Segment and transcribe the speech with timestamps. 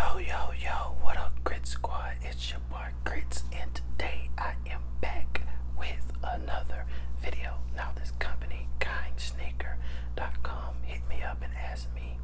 [0.00, 2.14] Yo, yo, yo, what up, Grit Squad?
[2.22, 5.42] It's your boy Grits, and today I am back
[5.78, 6.86] with another
[7.22, 7.56] video.
[7.76, 12.16] Now, this company, KindSneaker.com, hit me up and asked me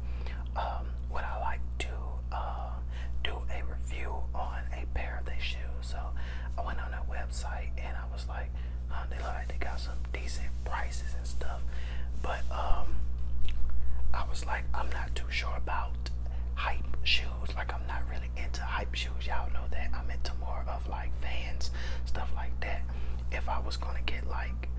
[0.55, 1.89] um, would I like to
[2.31, 2.71] uh,
[3.23, 5.59] do a review on a pair of their shoes.
[5.81, 5.99] So
[6.57, 8.49] I went on their website and I was like,
[8.87, 11.61] huh, they look like they got some decent prices and stuff.
[12.21, 12.95] But um,
[14.13, 15.96] I was like, I'm not too sure about
[17.07, 17.55] shoes.
[17.55, 19.25] Like, I'm not really into hype shoes.
[19.25, 19.89] Y'all know that.
[19.93, 21.71] I'm into more of like Vans,
[22.05, 22.81] stuff like that.
[23.31, 24.69] If I was gonna get like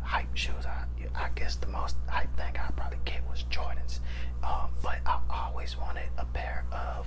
[0.00, 0.84] hype shoes, I,
[1.14, 4.00] I guess the most hype thing I'd probably get was Jordans.
[4.42, 7.06] Um, but I always wanted a pair of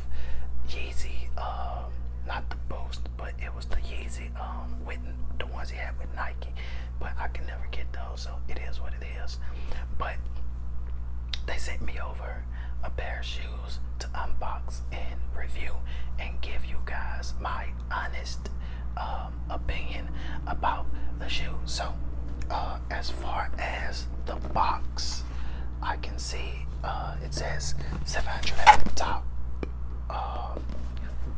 [0.70, 1.92] Yeezy, um,
[2.26, 5.00] not the Boost, but it was the Yeezy um, with
[5.38, 6.54] the ones he had with Nike.
[7.00, 9.38] But I can never get those, so it is what it is.
[9.98, 10.16] But
[11.46, 12.44] they sent me over
[12.86, 15.74] a pair of shoes to unbox and review
[16.20, 18.50] and give you guys my honest
[18.98, 20.08] um, opinion
[20.46, 20.86] about
[21.20, 21.58] the shoe.
[21.66, 21.94] So,
[22.52, 25.24] uh, as far as the box,
[25.82, 27.74] I can see uh, it says
[28.06, 29.26] 700 at the top,
[30.10, 30.56] uh,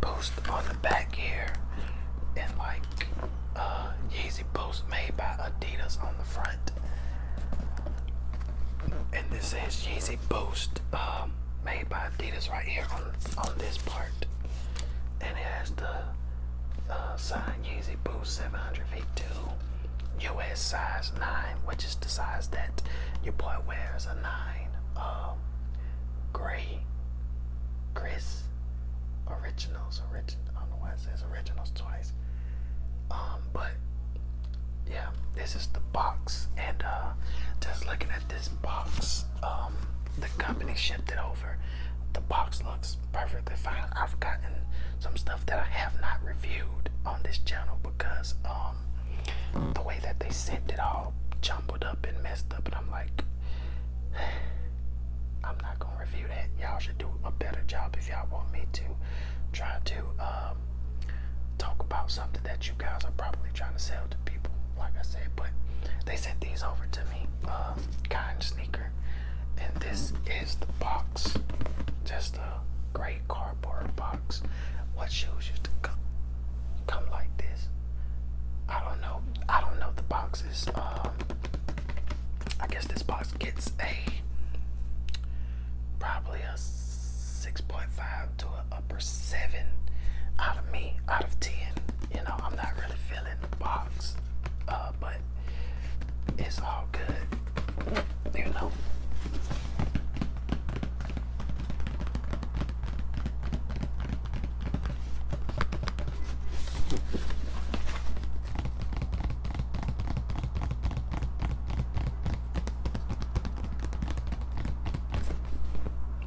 [0.02, 1.54] boost on the back here,
[2.36, 2.84] and like
[3.56, 6.72] uh, Yeezy Boost made by Adidas on the front
[9.13, 11.33] and this says Yeezy Boost, um,
[11.66, 13.03] made by Adidas right here on
[13.38, 14.25] on this part,
[15.22, 16.03] and it has the
[16.89, 21.27] uh, sign Yeezy Boost 700 V2, US size 9,
[21.66, 22.81] which is the size that
[23.23, 24.23] your boy wears a 9.
[24.95, 25.38] Um,
[26.33, 26.80] gray,
[27.94, 28.44] Chris,
[29.30, 30.39] originals, origin.
[30.55, 32.14] I don't know why it says originals twice.
[33.11, 33.71] Um, but
[34.89, 37.11] yeah, this is the box, and uh,
[37.61, 39.73] just looking at this box, um,
[40.19, 41.58] the company shipped it over.
[42.14, 43.86] The box looks perfectly fine.
[43.95, 44.53] I've gotten
[44.99, 48.77] some stuff that I have not reviewed on this channel because um,
[49.73, 53.23] the way that they sent it all jumbled up and messed up, and I'm like,
[55.43, 56.48] I'm not gonna review that.
[56.59, 58.83] Y'all should do a better job if y'all want me to
[59.53, 60.58] try to um,
[61.58, 65.02] talk about something that you guys are probably trying to sell to people like I
[65.02, 65.48] said, but
[66.05, 67.27] they sent these over to me.
[67.45, 68.92] Um, kind sneaker,
[69.58, 71.38] and this is the box.
[72.05, 72.59] Just a
[72.93, 74.42] great cardboard box.
[74.95, 75.99] What shoes used to come
[76.88, 77.67] come like this?
[78.70, 79.21] I don't know.
[79.49, 80.67] I don't know the boxes.
[80.76, 81.11] Um,
[82.59, 83.95] I guess this box gets a
[85.99, 89.49] probably a 6.5 to an upper 7
[90.39, 91.53] out of me, out of 10.
[92.13, 94.15] You know, I'm not really feeling the box
[94.67, 95.17] uh, but
[96.37, 98.71] it's all good, you know.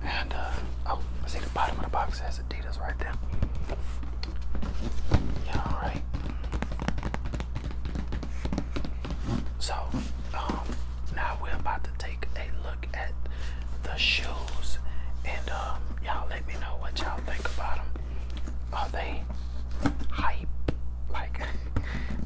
[0.02, 0.50] And uh,
[0.87, 3.12] oh, I see the bottom of the box has Adidas right there.
[5.47, 6.03] Yeah, all right.
[9.59, 9.75] So,
[10.34, 10.61] um,
[11.15, 13.12] now we're about to take a look at
[13.83, 14.79] the shoes,
[15.25, 17.87] and um, y'all let me know what y'all think about them.
[18.73, 19.23] Are they
[20.11, 20.49] hype,
[21.12, 21.41] like,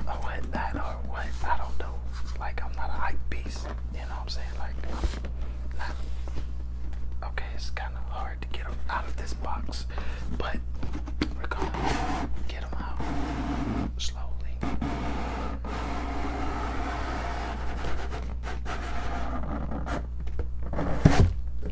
[0.06, 1.26] or what that, or what?
[1.44, 1.94] I don't know.
[2.38, 3.66] Like, I'm not a hype beast.
[3.92, 4.48] You know what I'm saying?
[4.58, 5.96] Like, I'm not.
[7.30, 9.86] Okay, it's kind of hard to get them out of this box,
[10.38, 10.56] but
[11.36, 13.00] we're gonna get them out
[13.98, 14.54] slowly.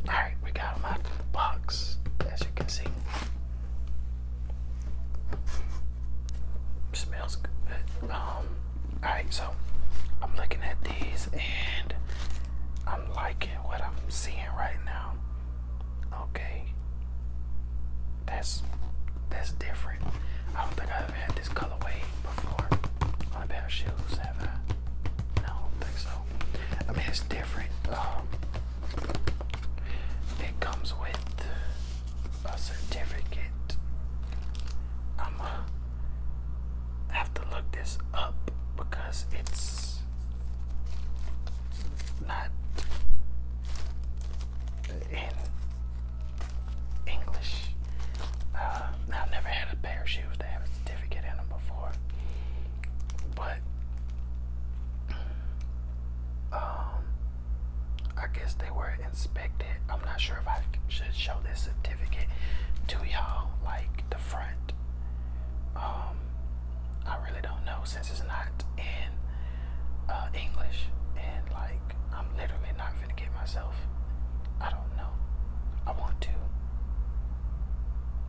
[0.09, 2.85] Alright, we got them out of the box, as you can see.
[6.93, 8.11] Smells good.
[8.11, 8.47] Um,
[9.05, 9.49] alright, so
[10.21, 11.95] I'm looking at these and
[12.87, 15.15] I'm liking what I'm seeing right now.
[16.31, 16.72] Okay.
[18.27, 18.63] That's
[19.31, 20.03] that's different.
[20.57, 22.69] I don't think I've ever had this colorway before
[23.35, 23.91] on a pair of shoes,
[24.23, 25.43] have I?
[25.43, 26.11] No, I don't think so.
[26.89, 27.71] I mean, it's different.
[27.89, 28.27] Um,
[30.41, 31.47] it comes with
[32.45, 33.22] a certificate.
[60.23, 62.29] sure if I should show this certificate
[62.87, 64.73] to y'all, like the front.
[65.75, 66.17] Um,
[67.05, 69.11] I really don't know since it's not in
[70.09, 70.87] uh, English,
[71.17, 73.75] and like I'm literally not gonna get myself.
[74.61, 75.11] I don't know.
[75.89, 76.31] I want to,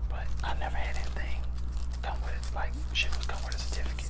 [0.10, 1.42] but I never had anything
[2.02, 4.10] come with like shit was come with a certificate,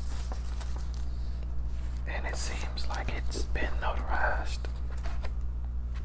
[2.08, 4.60] and it seems like it's been notarized.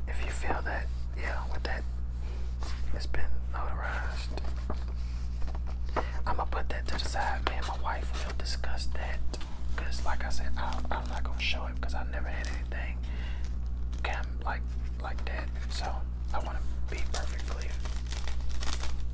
[0.08, 0.88] If you feel that
[1.20, 1.82] yeah, with that,
[2.94, 4.38] it's been notarized.
[6.26, 7.40] I'm gonna put that to the side.
[7.48, 7.62] man.
[7.66, 9.18] my wife will discuss that.
[9.76, 12.98] Cause like I said, I, I'm not gonna show it because I never had anything
[14.02, 14.62] cam like
[15.02, 15.48] like that.
[15.70, 15.86] So
[16.34, 17.68] I want to be perfectly.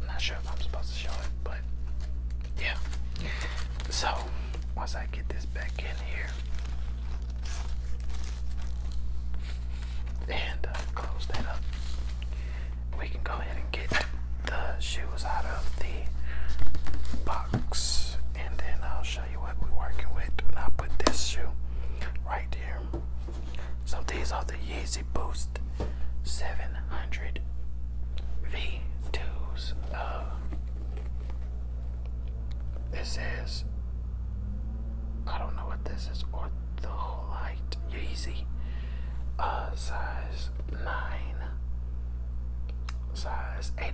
[0.01, 1.59] I'm not sure if I'm supposed to show it, but
[2.61, 2.77] yeah.
[3.91, 4.09] So
[4.77, 6.29] once I get this back in here
[10.29, 11.61] and uh, close that up,
[13.05, 14.07] we can go ahead and get
[14.47, 20.31] the shoes out of the box, and then I'll show you what we're working with.
[20.49, 21.51] And I'll put this shoe
[22.27, 22.81] right here.
[23.85, 25.59] So these are the Yeezy Boost
[26.23, 27.41] 700
[28.51, 29.75] V2s.
[29.93, 30.25] Uh,
[32.95, 33.65] it says,
[35.27, 38.45] I don't know what this is, Ortholite Yeezy,
[39.39, 41.34] uh, size 9,
[43.15, 43.93] size 8.5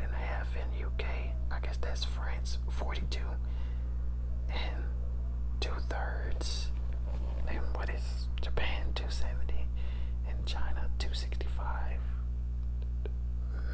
[0.57, 1.05] in UK.
[1.51, 3.21] I guess that's France, 42
[4.49, 4.85] and
[5.61, 6.69] two thirds.
[7.49, 9.67] And what is Japan 270
[10.29, 12.01] and China 265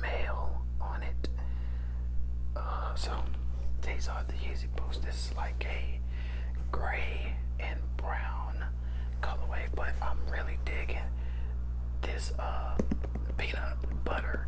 [0.00, 1.28] mail on it.
[2.54, 3.12] Uh, so
[3.82, 5.02] these are the Yeezy Boost.
[5.02, 6.00] This is like a
[6.72, 8.64] gray and brown
[9.22, 10.99] colorway, but I'm really digging
[12.02, 12.76] this uh,
[13.37, 14.46] peanut butter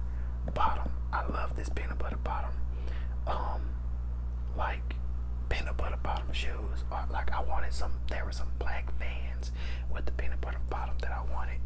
[0.55, 0.91] bottom.
[1.13, 2.51] I love this peanut butter bottom.
[3.27, 3.63] Um,
[4.57, 4.95] like
[5.49, 6.85] peanut butter bottom shoes.
[6.91, 7.93] Or like I wanted some.
[8.09, 9.53] There were some black Vans
[9.93, 11.61] with the peanut butter bottom that I wanted,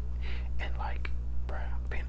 [0.59, 1.09] and like,
[1.47, 1.59] bruh,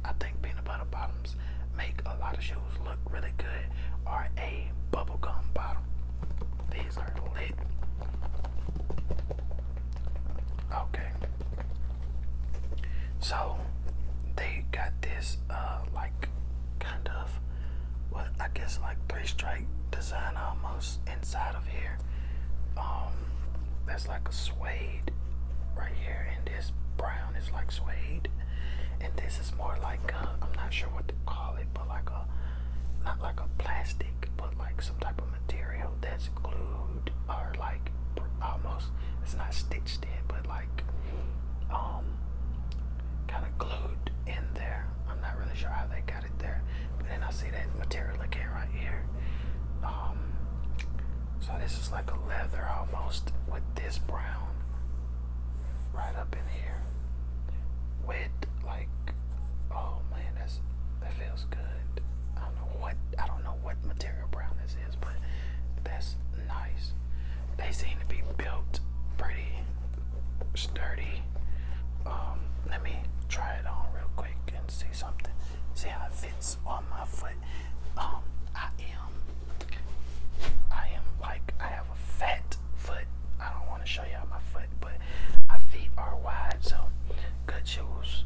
[0.04, 1.36] I think peanut butter bottoms
[1.76, 3.66] make a lot of shoes look really good.
[4.06, 5.82] Or a bubblegum bottom.
[6.70, 7.54] These are lit.
[10.72, 11.08] Okay.
[13.20, 13.56] So
[14.36, 16.28] they got this uh like
[16.78, 17.40] kind of
[18.64, 21.98] guess like three stripe design almost inside of here.
[22.78, 23.12] Um
[23.86, 25.10] that's like a suede
[25.76, 28.30] right here and this brown is like suede
[29.02, 32.08] and this is more like i I'm not sure what to call it but like
[32.08, 32.24] a
[33.04, 37.90] not like a plastic but like some type of material that's glued or like
[38.40, 38.86] almost
[39.22, 40.82] it's not stitched in but like
[41.70, 42.06] um
[43.28, 44.86] kind of glued in there.
[45.10, 46.33] I'm not really sure how they got it
[47.08, 49.04] then I see that material again right here.
[49.84, 50.18] Um,
[51.40, 54.48] so this is like a leather almost with this brown
[55.94, 56.82] right up in here
[58.06, 58.28] with
[58.66, 58.88] like
[59.70, 60.60] oh man that's
[61.00, 62.02] that feels good.
[62.36, 65.14] I don't know what I don't know what material brown this is, but
[65.84, 66.16] that's
[66.48, 66.92] nice.
[67.56, 68.80] They seem to be built
[69.18, 69.52] pretty
[70.54, 71.22] sturdy.
[72.06, 75.32] Um, let me try it on real quick and see something.
[75.74, 77.34] See how it fits on my foot.
[77.96, 78.22] Um,
[78.54, 79.12] I am,
[80.72, 83.04] I am like, I have a fat foot.
[83.40, 84.92] I don't want to show y'all my foot, but
[85.48, 86.76] my feet are wide, so
[87.46, 88.24] good shoes.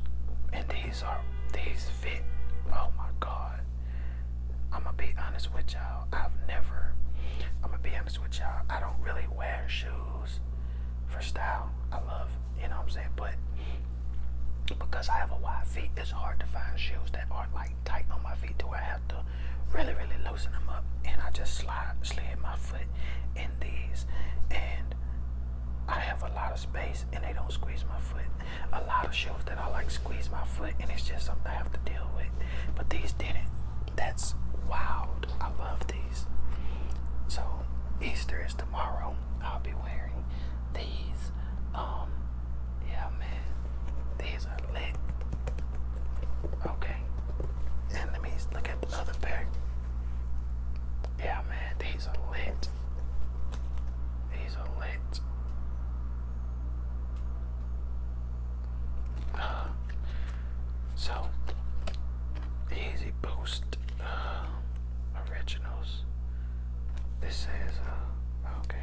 [0.52, 1.20] And these are,
[1.52, 2.22] these fit.
[2.72, 3.60] Oh my God.
[4.72, 6.06] I'm gonna be honest with y'all.
[6.12, 6.92] I've never,
[7.62, 8.62] I'm gonna be honest with y'all.
[8.68, 10.40] I don't really wear shoes
[11.08, 11.70] for style.
[11.92, 12.30] I love,
[12.60, 13.08] you know what I'm saying?
[13.16, 13.34] But
[14.66, 18.04] because I have a wide feet, it's hard to find shoes that aren't like tight
[18.12, 19.16] on my feet to where I have to
[19.72, 20.84] really, really loosen them up.
[21.04, 22.86] And I just slide, slid my foot
[23.36, 24.06] in these,
[24.50, 24.94] and
[25.88, 28.26] I have a lot of space, and they don't squeeze my foot.
[28.72, 31.54] A lot of shoes that I like squeeze my foot, and it's just something I
[31.54, 32.30] have to deal with.
[32.76, 33.48] But these didn't.
[33.96, 34.34] That's
[34.68, 35.26] wild.
[35.40, 36.26] I love these.
[37.28, 37.42] So
[38.02, 39.14] Easter is tomorrow.
[39.42, 40.24] I'll be wearing
[40.74, 41.32] these.
[41.74, 42.10] Um,
[42.86, 44.96] yeah, man, these are lit.
[46.66, 46.96] Okay,
[47.94, 49.46] and let me look at the other pair.
[51.18, 52.68] Yeah, man, these are lit.
[54.32, 55.20] These are lit.
[59.34, 59.68] Uh,
[60.94, 61.28] so,
[62.70, 64.46] Yeezy Boost uh,
[65.30, 66.02] Originals.
[67.20, 68.82] This says, uh, okay,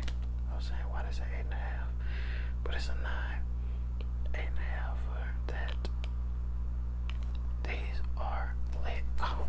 [0.51, 1.87] I was saying, why does it say eight and a half?
[2.63, 3.41] But it's a nine.
[4.33, 5.89] Eight and a half for that.
[7.63, 9.03] These are lit.
[9.19, 9.47] Um,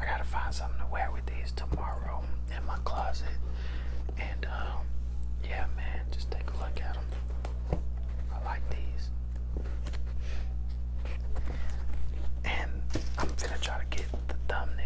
[0.00, 2.22] I gotta find something to wear with these tomorrow
[2.54, 3.26] in my closet.
[4.18, 4.84] And, um,
[5.42, 7.80] yeah, man, just take a look at them.
[8.32, 9.10] I like these.
[12.44, 12.70] And
[13.18, 14.77] I'm gonna try to get the thumbnail